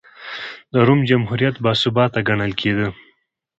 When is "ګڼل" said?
2.27-2.51